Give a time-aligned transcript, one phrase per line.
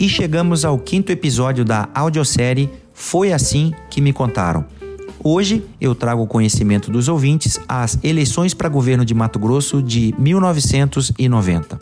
[0.00, 4.64] E chegamos ao quinto episódio da audiosérie Foi Assim Que Me Contaram.
[5.24, 10.14] Hoje eu trago o conhecimento dos ouvintes as eleições para governo de Mato Grosso de
[10.16, 11.80] 1990.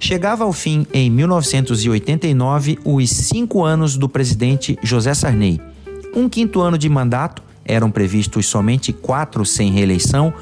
[0.00, 5.60] Chegava ao fim, em 1989, os cinco anos do presidente José Sarney.
[6.12, 10.34] Um quinto ano de mandato, eram previstos somente quatro sem reeleição,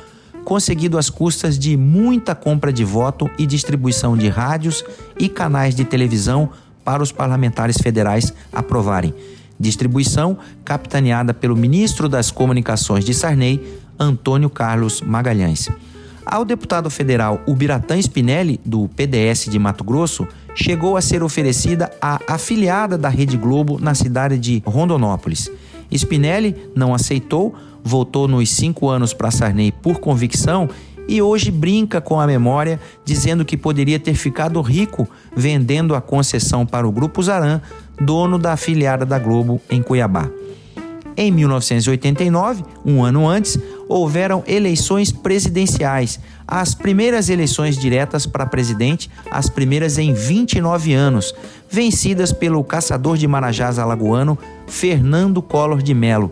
[0.45, 4.85] conseguido às custas de muita compra de voto e distribuição de rádios
[5.19, 6.51] e canais de televisão
[6.85, 9.15] para os parlamentares federais aprovarem.
[9.59, 15.69] Distribuição capitaneada pelo ministro das Comunicações de Sarney, Antônio Carlos Magalhães.
[16.25, 22.21] Ao deputado federal Ubiratã Spinelli, do PDS de Mato Grosso, chegou a ser oferecida a
[22.29, 25.51] afiliada da Rede Globo na cidade de Rondonópolis.
[25.91, 30.69] Spinelli não aceitou, voltou nos cinco anos para Sarney por convicção
[31.09, 36.65] e hoje brinca com a memória, dizendo que poderia ter ficado rico vendendo a concessão
[36.65, 37.61] para o Grupo Zaran,
[38.01, 40.29] dono da afiliada da Globo em Cuiabá.
[41.17, 49.49] Em 1989, um ano antes, houveram eleições presidenciais, as primeiras eleições diretas para presidente, as
[49.51, 51.35] primeiras em 29 anos,
[51.71, 56.31] vencidas pelo caçador de marajás alagoano Fernando Collor de Mello,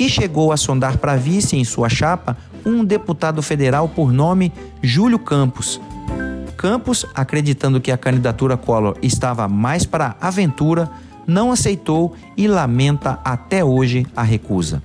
[0.00, 2.34] que chegou a sondar para vice em sua chapa
[2.64, 5.78] um deputado federal por nome Júlio Campos.
[6.56, 10.90] Campos, acreditando que a candidatura Collor estava mais para aventura,
[11.26, 14.82] não aceitou e lamenta até hoje a recusa.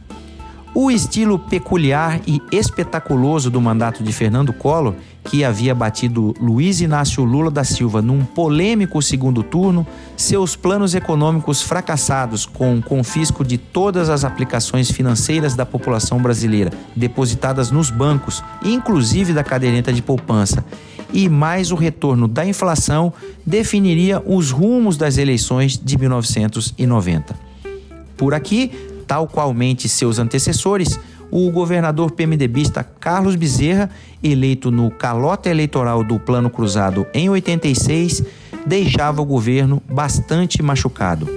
[0.78, 7.24] O estilo peculiar e espetaculoso do mandato de Fernando Collor, que havia batido Luiz Inácio
[7.24, 9.88] Lula da Silva num polêmico segundo turno,
[10.18, 16.74] seus planos econômicos fracassados com o confisco de todas as aplicações financeiras da população brasileira
[16.94, 20.66] depositadas nos bancos, inclusive da caderneta de poupança,
[21.14, 23.14] e mais o retorno da inflação
[23.46, 27.34] definiria os rumos das eleições de 1990.
[28.18, 28.72] Por aqui,
[29.08, 31.00] tal qualmente seus antecessores,
[31.32, 33.90] o governador PMDBista Carlos Bezerra,
[34.24, 38.24] eleito no calota eleitoral do Plano Cruzado em 86,
[38.66, 41.28] deixava o governo bastante machucado.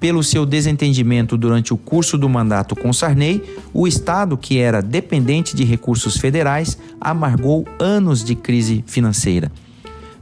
[0.00, 3.42] Pelo seu desentendimento durante o curso do mandato com Sarney,
[3.74, 9.50] o Estado, que era dependente de recursos federais, amargou anos de crise financeira.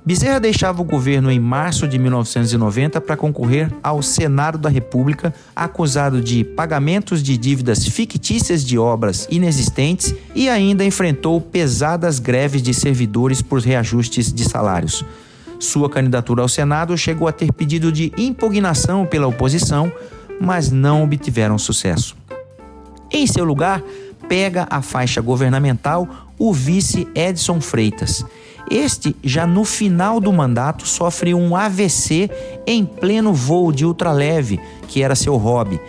[0.06, 6.21] Bezerra deixava o governo em março de 1990 para concorrer ao Senado da República, acusado
[6.21, 13.43] de pagamentos de dívidas fictícias de obras inexistentes e ainda enfrentou pesadas greves de servidores
[13.43, 15.05] por reajustes de salários.
[15.59, 19.91] Sua candidatura ao Senado chegou a ter pedido de impugnação pela oposição,
[20.41, 22.17] mas não obtiveram sucesso.
[23.11, 23.83] Em seu lugar,
[24.28, 28.25] pega a faixa governamental o vice Edson Freitas.
[28.71, 32.31] Este, já no final do mandato, sofre um AVC
[32.66, 35.81] em pleno voo de ultraleve, que era seu hobby,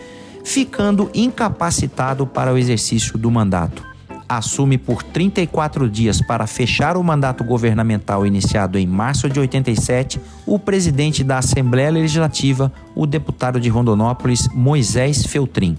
[0.44, 3.86] ficando incapacitado para o exercício do mandato.
[4.30, 10.60] Assume por 34 dias para fechar o mandato governamental iniciado em março de 87 o
[10.60, 15.78] presidente da Assembleia Legislativa, o deputado de Rondonópolis, Moisés Feltrin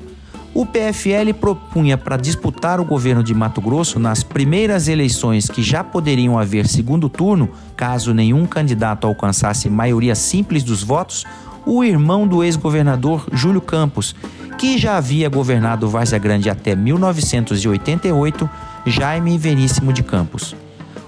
[0.60, 5.84] o PFL propunha para disputar o governo de Mato Grosso nas primeiras eleições que já
[5.84, 11.24] poderiam haver segundo turno, caso nenhum candidato alcançasse maioria simples dos votos,
[11.64, 14.16] o irmão do ex-governador Júlio Campos,
[14.58, 18.50] que já havia governado Várzea Grande até 1988,
[18.84, 20.56] Jaime Veríssimo de Campos.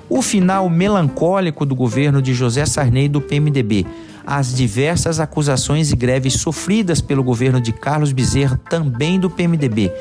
[0.08, 3.84] O final melancólico do governo de José Sarney do PMDB,
[4.26, 9.92] as diversas acusações e greves sofridas pelo governo de Carlos Bezerra, também do PMDB,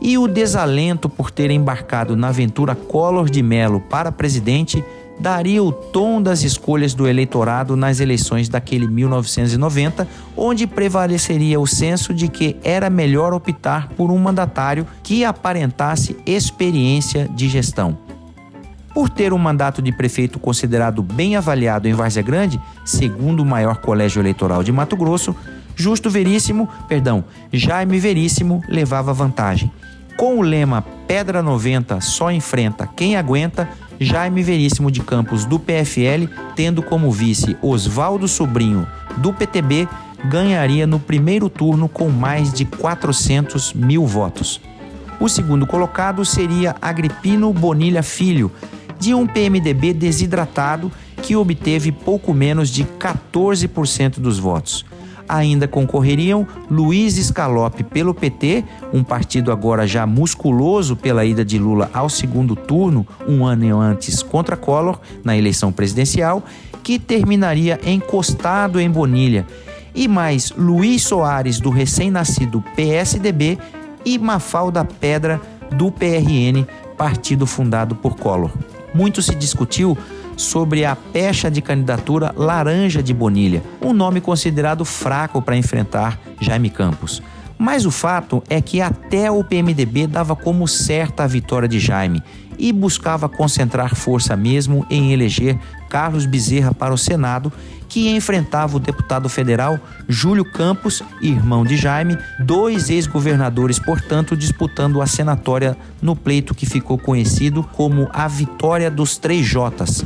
[0.00, 4.84] e o desalento por ter embarcado na aventura Collor de Mello para presidente
[5.18, 10.06] daria o tom das escolhas do eleitorado nas eleições daquele 1990,
[10.36, 17.28] onde prevaleceria o senso de que era melhor optar por um mandatário que aparentasse experiência
[17.34, 18.05] de gestão.
[18.96, 23.76] Por ter um mandato de prefeito considerado bem avaliado em Várzea Grande, segundo o maior
[23.76, 25.36] colégio eleitoral de Mato Grosso,
[25.74, 27.22] Justo Veríssimo, perdão,
[27.52, 29.70] Jaime Veríssimo levava vantagem.
[30.16, 33.68] Com o lema Pedra 90 só enfrenta quem aguenta,
[34.00, 38.86] Jaime Veríssimo de Campos do PFL, tendo como vice Oswaldo Sobrinho
[39.18, 39.86] do PTB,
[40.24, 44.58] ganharia no primeiro turno com mais de 400 mil votos.
[45.20, 48.52] O segundo colocado seria Agripino Bonilha Filho,
[48.98, 50.90] de um PMDB desidratado
[51.22, 54.84] que obteve pouco menos de 14% dos votos.
[55.28, 61.90] Ainda concorreriam Luiz Scalope pelo PT, um partido agora já musculoso pela ida de Lula
[61.92, 66.44] ao segundo turno, um ano antes contra Collor, na eleição presidencial,
[66.82, 69.44] que terminaria encostado em Bonilha,
[69.94, 73.58] e mais Luiz Soares, do recém-nascido PSDB,
[74.04, 75.40] e Mafalda Pedra,
[75.72, 76.64] do PRN,
[76.96, 78.52] partido fundado por Collor.
[78.94, 79.96] Muito se discutiu
[80.36, 86.70] sobre a pecha de candidatura Laranja de Bonilha, um nome considerado fraco para enfrentar Jaime
[86.70, 87.22] Campos.
[87.58, 92.22] Mas o fato é que até o PMDB dava como certa a vitória de Jaime
[92.58, 95.58] e buscava concentrar força mesmo em eleger
[95.88, 97.52] Carlos Bezerra para o Senado,
[97.88, 105.06] que enfrentava o deputado federal Júlio Campos, irmão de Jaime, dois ex-governadores, portanto, disputando a
[105.06, 110.04] senatória no pleito que ficou conhecido como a Vitória dos Três Jotas.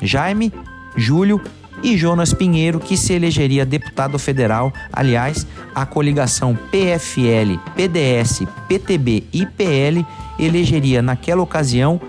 [0.00, 0.52] Jaime,
[0.96, 1.40] Júlio
[1.82, 4.72] e Jonas Pinheiro, que se elegeria deputado federal.
[4.92, 10.06] Aliás, a coligação PFL, PDS, PTB e PL
[10.38, 12.00] elegeria naquela ocasião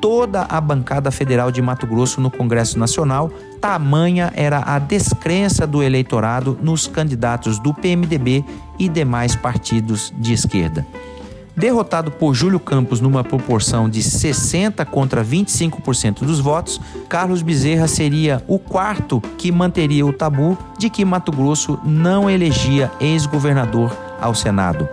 [0.00, 3.30] toda a bancada federal de Mato Grosso no Congresso Nacional.
[3.60, 8.44] Tamanha era a descrença do eleitorado nos candidatos do PMDB
[8.78, 10.84] e demais partidos de esquerda.
[11.54, 18.42] Derrotado por Júlio Campos numa proporção de 60 contra 25% dos votos, Carlos Bezerra seria
[18.48, 24.88] o quarto que manteria o tabu de que Mato Grosso não elegia ex-governador ao Senado.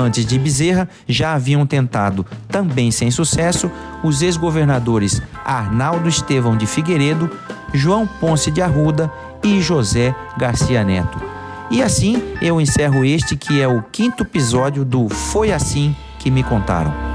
[0.00, 3.68] Antes de Bezerra, já haviam tentado, também sem sucesso,
[4.04, 7.28] os ex-governadores Arnaldo Estevão de Figueiredo,
[7.74, 9.12] João Ponce de Arruda
[9.42, 11.27] e José Garcia Neto.
[11.70, 16.42] E assim eu encerro este que é o quinto episódio do Foi Assim que Me
[16.42, 17.07] Contaram.